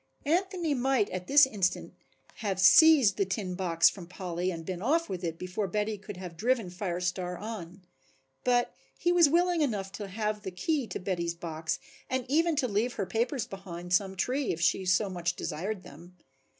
Anthony 0.25 0.73
might 0.73 1.11
at 1.11 1.27
this 1.27 1.45
instant 1.45 1.93
have 2.37 2.59
seized 2.59 3.17
the 3.17 3.23
tin 3.25 3.53
box 3.53 3.87
from 3.87 4.07
Polly 4.07 4.49
and 4.49 4.65
been 4.65 4.81
off 4.81 5.07
with 5.07 5.23
it 5.23 5.37
before 5.37 5.67
Betty 5.67 5.95
could 5.99 6.17
have 6.17 6.35
driven 6.35 6.71
Fire 6.71 6.99
Star 6.99 7.37
on. 7.37 7.83
But 8.43 8.73
he 8.97 9.11
was 9.11 9.29
willing 9.29 9.61
enough 9.61 9.91
to 9.91 10.07
have 10.07 10.41
the 10.41 10.49
key 10.49 10.87
to 10.87 10.99
Betty's 10.99 11.35
box 11.35 11.77
and 12.09 12.25
even 12.27 12.55
to 12.55 12.67
leave 12.67 12.93
her 12.93 13.05
papers 13.05 13.45
behind 13.45 13.93
some 13.93 14.15
tree 14.15 14.51
if 14.51 14.59
she 14.59 14.85
so 14.87 15.07
much 15.07 15.35
desired 15.35 15.83
them. 15.83 16.17